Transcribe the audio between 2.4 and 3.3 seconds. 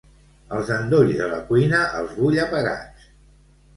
apagats.